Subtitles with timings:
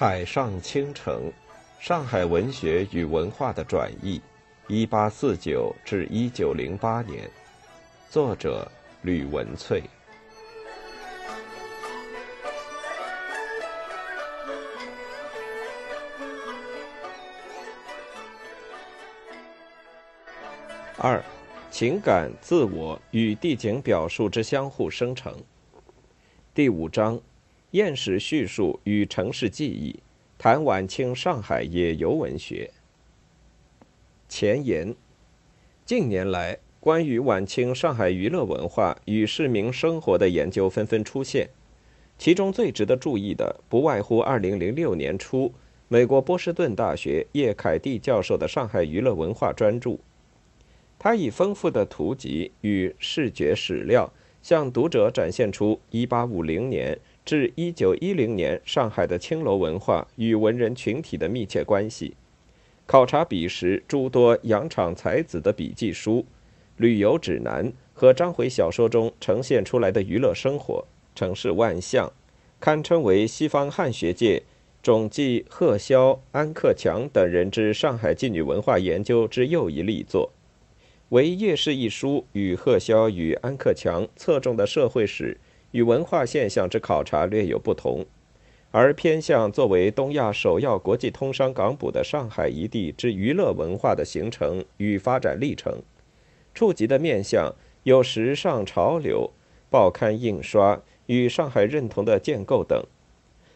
[0.00, 1.28] 海上倾城，
[1.80, 4.22] 上海文学与文化的转译，
[4.68, 7.28] 一八四九至一九零八年，
[8.08, 8.70] 作者
[9.02, 9.82] 吕文翠。
[20.96, 21.20] 二，
[21.72, 25.34] 情感、自我与地景表述之相互生成。
[26.54, 27.20] 第五章。
[27.72, 30.00] 验史叙述与城市记忆，
[30.38, 32.70] 谈晚清上海野游文学。
[34.26, 34.94] 前言：
[35.84, 41.50] 近年来，关于晚清上海娱乐文化与市民生活的研究纷纷出现，
[42.16, 45.52] 其中最值得注意的，不外乎2006年初
[45.88, 49.98] 美国波士顿大学叶凯蒂教授的上海娱乐文化专著。
[50.98, 54.10] 他以丰富的图集与视觉史料，
[54.40, 56.98] 向读者展现出1850年。
[57.28, 62.14] 至一九一零年，上海的青楼文化与文人群体的密切关系。
[62.86, 66.24] 考察彼时诸多洋场才子的笔记书、
[66.78, 72.10] 旅游指南和章回小说中呈现出来的娱乐生活、城市万象，
[72.58, 74.42] 堪称为西方汉学界
[74.82, 80.32] 种继贺萧、安克强等人之上海妓女文化研究之又一力作。
[81.10, 85.36] 为《夜市》一书与贺萧与安克强侧重的社会史。
[85.72, 88.06] 与文化现象之考察略有不同，
[88.70, 95.82] 而偏向作为东亚首要国际通商港埠的上海一地之娱乐文化的形成与发展历程，
[96.54, 99.30] 触及的面向有时尚潮流、
[99.70, 102.82] 报刊印刷与上海认同的建构等，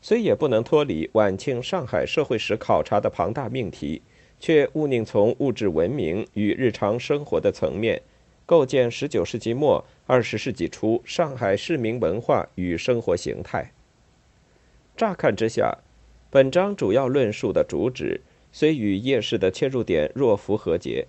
[0.00, 4.02] 虽也不能脱离晚清上海社会史考察的庞大命题，
[4.38, 8.02] 却务宁从物质文明与日常生活的层面。
[8.46, 13.72] 构建十九世纪末二十世纪初上海市民文化与生活形态。
[14.96, 15.78] 乍看之下，
[16.30, 18.20] 本章主要论述的主旨
[18.52, 21.08] 虽与夜市的切入点若符合节，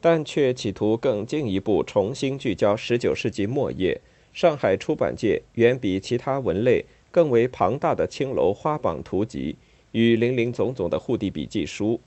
[0.00, 4.00] 但却企图更进一步重新聚焦十九世纪末叶
[4.32, 9.56] 上海出版界远比其他文类更为庞大的青楼花榜图集
[9.90, 12.00] 与林林总总的户地笔记书，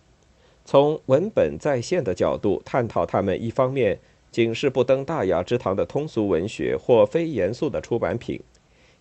[0.63, 4.00] 从文本再现的角度探讨他们一方面。
[4.31, 8.40] 仅是不登大雅之堂的通俗文学或非严肃的出版品，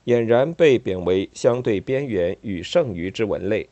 [0.07, 3.69] 俨然被贬为相对边缘与剩余之文类。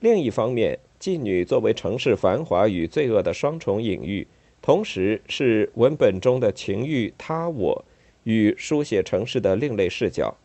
[0.00, 4.26] 另一方面，妓女作为城市繁华与罪恶的双重隐喻，
[4.60, 7.84] 同时是文本中的情欲他我
[8.24, 10.36] 与书写城市的另类视角，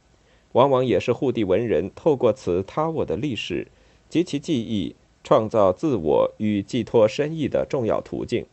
[0.51, 3.67] 往往也是沪地文人透过此他我的历史
[4.07, 8.45] 及其记忆，创造自我与寄托深意的重要途径。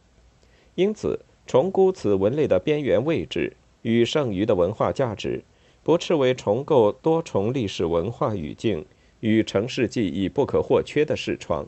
[0.75, 1.21] 因此。
[1.47, 5.43] 重估此文类的边缘位置与剩余的文化价值，
[5.83, 8.87] 不斥为重构多重历史文化语境
[9.21, 11.67] 与城市记忆不可或缺的视窗。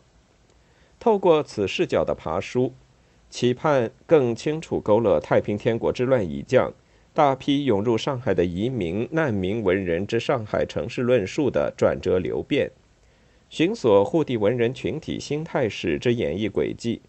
[0.98, 2.72] 透过此视角的爬书，
[3.28, 6.72] 期盼更清楚勾勒太平天国之乱已降，
[7.12, 12.70] 大批涌入上海的移民难民文人之上海城市论述的转折流变，
[13.50, 17.03] 寻索沪地文人群体心态史之演绎轨迹。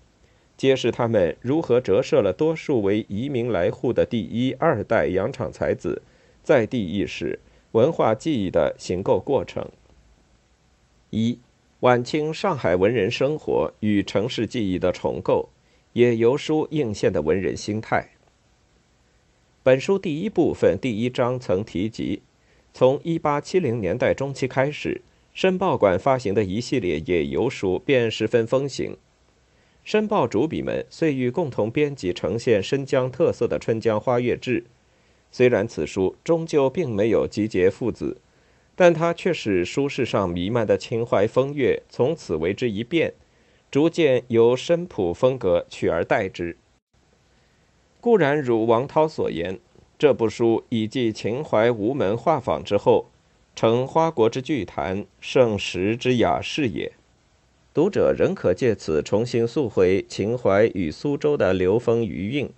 [0.58, 6.02] 揭示他们如何折射了多数为移民来沪的第一、二代洋场才子
[6.44, 7.40] 在地意识、
[7.74, 9.70] 文化记忆的形构过程。
[11.12, 11.38] 一、
[11.82, 15.50] 晚清上海文人生活与城市记忆的重构，
[15.94, 18.10] 也由书映现的文人心态。
[19.62, 22.22] 本书第一部分第一章曾提及，
[22.74, 25.02] 从1870年代中期开始，
[25.34, 28.98] 申报馆发行的一系列野游书便十分风行。
[29.88, 34.60] 申报主笔们遂欲共同编辑呈现申江特色的《春江花月志》，
[35.32, 38.18] 虽然此书终究并没有集结父子，
[38.76, 43.14] 但它却使书市上弥漫的情怀风月从此为之一变，
[43.72, 46.58] 逐渐由申朴风格取而代之。
[48.02, 49.58] 固然如王涛所言，
[49.98, 53.06] 这部书以继秦淮吴门画舫之后，
[53.56, 56.92] 成花国之巨谈，盛时之雅士也。
[57.78, 62.50] 读者仍可借此重新溯回秦淮与苏州的流风余韵，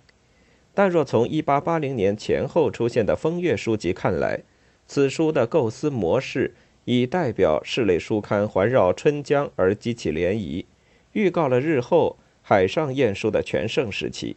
[0.72, 4.40] 但若从1880年前后出现的风月书籍看来，
[4.86, 6.54] 此书的构思模式
[6.86, 10.64] 以代表室内书刊环绕春江而激起涟漪，
[11.12, 14.36] 预告了日后海上艳书的全盛时期。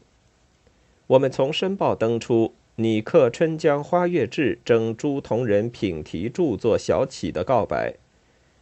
[1.08, 7.94] 我们从申报登出“拟刻春江花月志”征诸同人品题著作小启的告白，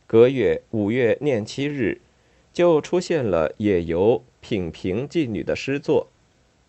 [0.06, 2.00] 隔月五月廿七日。
[2.53, 6.07] 就出现了野游品评妓女的诗作，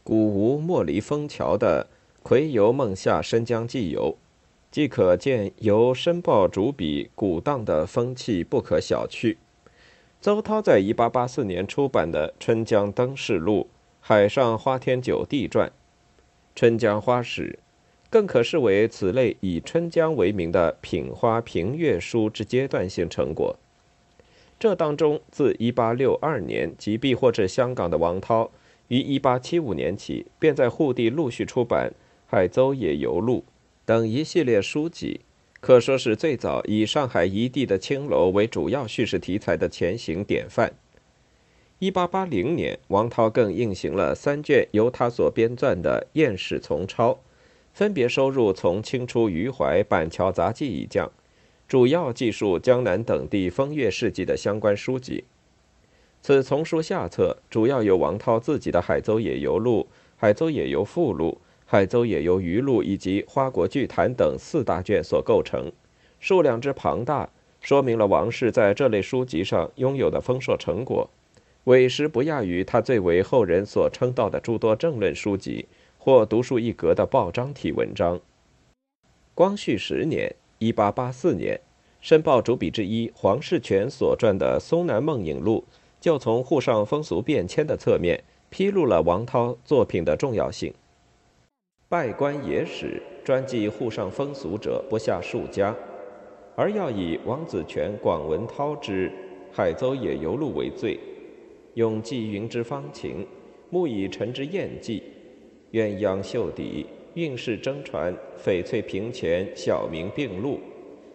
[0.05, 1.89] 古吴莫离枫桥的
[2.23, 4.17] 《葵游梦下深江寄游》，
[4.71, 9.37] 即可见由申报主笔鼓荡的风气不可小觑。
[10.21, 13.61] 邹涛在1884年出版的《春江灯市录》
[14.01, 15.69] 《海上花天酒地传》
[16.55, 17.59] 《春江花史》，
[18.09, 23.57] 更可视为此类以春江为名的品花评阅书之阶段性成果。
[24.63, 28.49] 这当中，自1862年即避祸至香港的王涛，
[28.87, 31.91] 于1875年起便在沪地陆续出版
[32.29, 33.45] 《海邹野游录》
[33.85, 35.23] 等一系列书籍，
[35.61, 40.73] 可说是最早以上海一地的青楼为主要叙事题材的前行典范。
[41.81, 47.15] 1880年，王涛更印行了三卷由他所编撰的《艳史丛抄》，
[47.73, 51.11] 分别收入从清初余淮、板桥杂记一将。
[51.73, 55.25] 主要记述江南等地风月事迹的相关书籍。
[56.21, 59.81] 此丛书下册主要由王涛自己的《海邹野游录》
[60.19, 61.31] 《海邹野游附录》
[61.65, 65.73] 《海邹野游余录》以及《花国剧谈》等四大卷所构成，
[66.21, 67.31] 数量之庞大，
[67.63, 71.09] 说明了王氏在这类书籍上拥有的丰硕成果，
[71.65, 75.65] 委实不亚于他最为后人所称道的诸多政论书籍
[75.97, 78.21] 或独树一格的报章体文章。
[79.35, 80.37] 光绪十年。
[80.63, 81.57] 一八八四年，
[82.01, 85.65] 《申报》主笔之一黄世全所撰的《松南梦影录》，
[86.01, 90.73] 就从沪上风俗变迁的侧面披露了王涛作品的重要性。
[91.89, 95.75] 拜官野史专记沪上风俗者不下数家，
[96.55, 99.11] 而要以王子权、广文涛之
[99.51, 100.97] 《海邹野游录》为最，
[101.75, 103.27] 用纪云之芳情，
[103.69, 105.03] 慕以陈之艳迹，
[105.73, 106.87] 鸳鸯秀底。
[107.15, 110.59] 运势争传，翡翠平前，小名并录；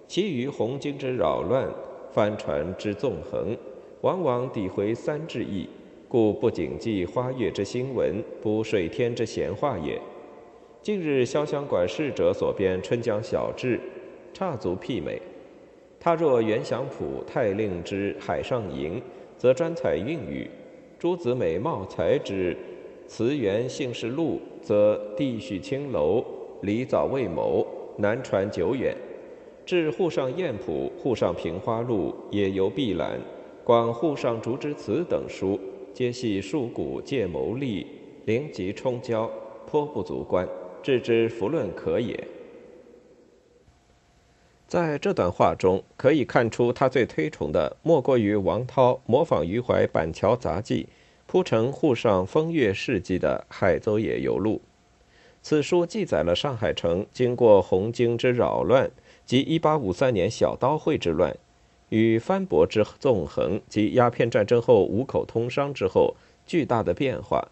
[0.08, 1.68] 其余红经之扰乱，
[2.12, 3.58] 帆船之纵横，
[4.02, 5.68] 往往抵回三至意，
[6.08, 10.00] 故不谨记花月之新闻，补水天之闲话也。
[10.84, 13.78] 近日潇湘馆侍者所编《春江小志》，
[14.34, 15.22] 差足媲美。
[16.00, 18.94] 他若袁祥甫、太令之《海上吟》，
[19.36, 20.48] 则专采韵语；
[21.00, 22.56] 诸子美、貌才之。
[23.08, 26.24] 词源姓氏录，则地续青楼，
[26.62, 27.66] 离早未谋，
[27.98, 28.96] 难传久远。
[29.66, 33.20] 至沪上砚谱、沪上平花录、野游碧览、
[33.64, 35.60] 广沪上竹枝词等书，
[35.94, 37.88] 皆系述古借谋利，
[38.26, 39.30] 灵极冲交，
[39.66, 40.48] 颇不足观，
[40.84, 42.22] 置之弗论可也。
[44.68, 50.84] 在这段话中，可以看出他最推崇的，莫过于王涛模仿余淮《板桥杂记》。
[51.28, 54.62] 铺成沪上风月事迹的《海邹野游录》，
[55.42, 58.90] 此书记载了上海城经过红经之扰乱
[59.26, 61.36] 及1853年小刀会之乱，
[61.90, 66.16] 与藩舶之纵横及鸦片战争后五口通商之后
[66.46, 67.50] 巨大的变化，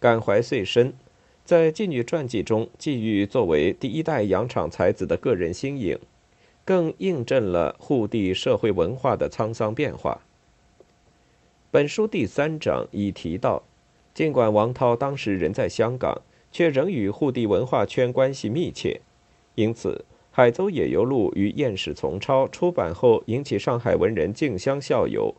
[0.00, 0.94] 感怀遂深。
[1.44, 5.98] 在妓女传记中，寄予作为第一代洋场才子的个人心影，
[6.64, 10.22] 更印证了沪地社会文化的沧桑变化。
[11.72, 13.62] 本书第三章已提到，
[14.12, 16.20] 尽管王涛当时人在香港，
[16.50, 19.00] 却仍与沪地文化圈关系密切，
[19.54, 25.32] 因此《海邹野游录》与《验史丛抄》出版后，引起上海文人竞相效尤。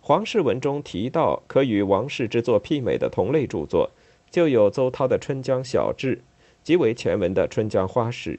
[0.00, 3.90] 黄氏文中提到可与王氏之作媲美的同类著作，
[4.30, 6.16] 就有邹涛的《春江小志》，
[6.62, 8.36] 即为前文的《春江花史》。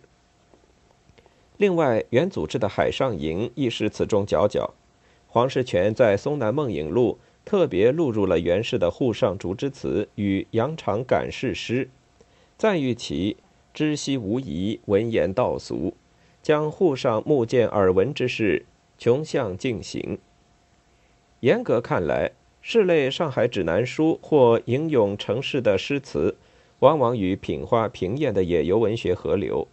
[1.57, 4.73] 另外，元祖制的《海上吟》亦是此中佼佼。
[5.33, 11.89] 黄世全在《松南梦影录》特别录入了袁氏的沪上竹枝词与羊肠感事诗，
[12.55, 13.37] 赞誉其
[13.73, 15.95] 知悉无疑，文言道俗，
[16.43, 18.63] 将沪上目见耳闻之事
[18.99, 20.19] 穷向尽行。
[21.39, 26.35] 严格看来，是类上海指南书或吟咏城市的诗词，
[26.77, 29.67] 往往与品花平艳的野游文学合流，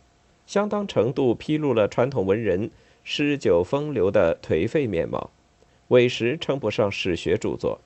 [0.46, 2.70] 相当程度披露了传统文人
[3.04, 5.30] 诗酒风流的颓废面貌。
[5.90, 7.80] 委实称不上史学著作，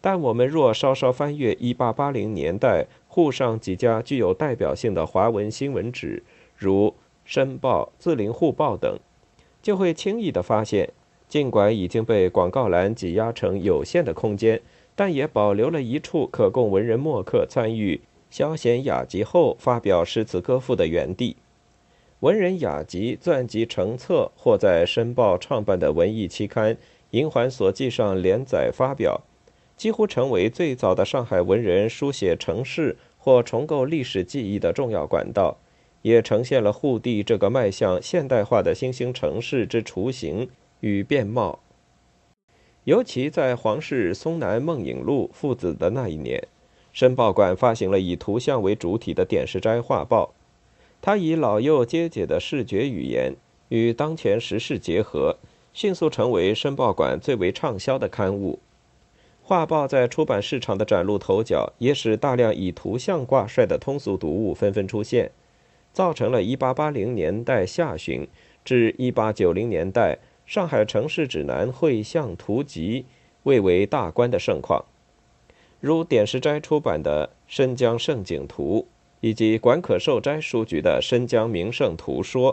[0.00, 6.22] 但我们若稍稍翻阅1880年代沪上几家具有代表性的华文新闻纸，
[6.56, 6.88] 如
[7.24, 8.98] 《申报》《字林沪报》等，
[9.62, 10.90] 就会轻易地发现，
[11.26, 14.60] 尽管已经被广告栏挤压成有限的空间，
[14.94, 21.36] 但也保留了一处可供文人墨客参与消闲雅集后发表诗词歌赋的园地。
[22.20, 26.74] 文人雅集撰集成册，或在《申报》创办的文艺期刊。
[27.12, 29.20] 《银环所记》上连载发表，
[29.76, 35.58] 几乎成为最早的上海文人书写城市或重构历史记忆的重要管道，
[36.00, 40.48] 也呈现了沪地这个迈向现代化的新兴城市之雏形
[40.80, 41.60] 与面貌。
[42.84, 46.42] 尤其在黄氏松南梦影录父子的那一年，
[46.92, 50.32] 申报馆发行了以图像为主体的点石斋画报，
[51.02, 53.34] 他以老幼皆解的视觉语言
[53.68, 55.36] 与当前时事结合，
[55.72, 58.58] 迅速成为申报馆最为畅销的刊物。
[59.42, 65.32] 画报在出版市场的崭露头角，也使大量以图像挂帅的通俗读物纷纷出现，
[65.92, 68.26] 造成了1880年代下旬
[68.64, 73.04] 至1890年代上海城市指南绘像图集
[73.42, 74.84] 蔚为大观的盛况。
[75.80, 78.86] 如点石斋出版的《申江胜景图》，
[79.20, 82.52] 以及管可寿斋书局的《申江名胜图说》，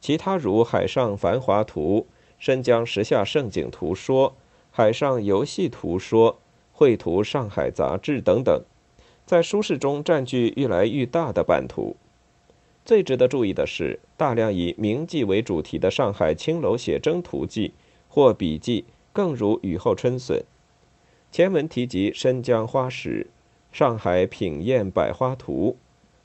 [0.00, 2.00] 其他如《海上繁华图》
[2.38, 4.30] 《申江时下盛景图说》
[4.70, 6.32] 《海上游戏图说》
[6.72, 8.62] 《绘图上海杂志》等等，
[9.24, 11.96] 在书市中占据愈来愈大的版图。
[12.84, 17.72] 最值得注意的是，大量以名妓为主题的上海青楼写真图记
[18.08, 20.44] 或笔记，更如雨后春笋。
[21.32, 23.26] 前文提及申江花石、
[23.72, 25.76] 上海品宴百花图、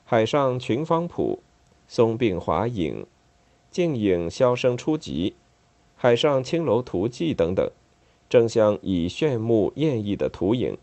[0.04, 1.42] 海上群芳谱、
[1.88, 3.04] 松并华影、
[3.70, 5.34] 静影箫声初集、
[6.02, 7.70] 海上青楼图记等等，
[8.28, 10.76] 争相以炫目艳异的图影，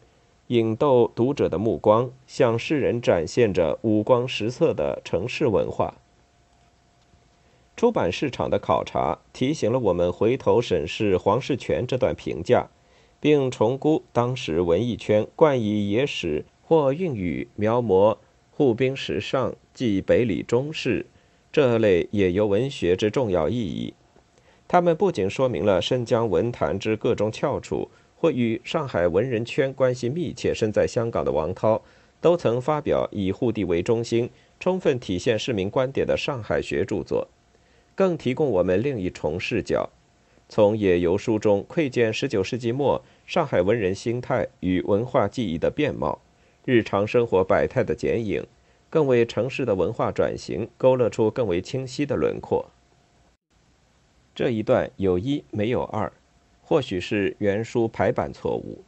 [0.47, 5.95] 引逗读者的目光，向世人展现着五光十色的城市文化。
[7.75, 12.69] 出版市场的考察提醒了我们回头审视黄世全这段评价。
[13.19, 18.15] 并重估当时文艺圈惯以野史或韵语描摹
[18.51, 21.05] 护兵时尚、即北里中士
[21.51, 23.93] 这类野游文学之重要意义。
[24.69, 31.81] 他们不仅说明了申江文坛之各种翘楚，或与上海文人圈关系密切、身在香港的王涛，
[32.21, 37.27] 都曾发表以沪地为中心、充分体现市民观点的上海学著作，
[37.95, 39.89] 更提供我们另一重视角。
[40.47, 46.21] 从野游书中窥见十九世纪末上海文人心态与文化记忆的面貌，
[46.65, 48.45] 日常生活百态的剪影，
[48.87, 52.69] 更为城市的文化转型勾勒出更为清晰的轮廓。
[54.39, 56.09] 这一段有一没有二，
[56.61, 58.81] 或许是原书排版错误。